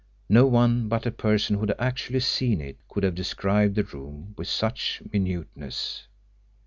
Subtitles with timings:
[0.29, 4.33] No one but a person who had actually seen it could have described the room
[4.35, 6.07] with such minuteness.